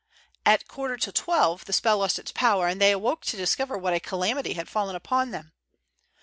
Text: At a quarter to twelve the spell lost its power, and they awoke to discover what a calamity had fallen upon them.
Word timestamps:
At 0.47 0.63
a 0.63 0.65
quarter 0.65 0.97
to 0.97 1.11
twelve 1.11 1.65
the 1.65 1.73
spell 1.73 1.99
lost 1.99 2.17
its 2.17 2.31
power, 2.31 2.67
and 2.67 2.81
they 2.81 2.91
awoke 2.91 3.23
to 3.25 3.37
discover 3.37 3.77
what 3.77 3.93
a 3.93 3.99
calamity 3.99 4.53
had 4.53 4.67
fallen 4.67 4.95
upon 4.95 5.29
them. 5.29 5.53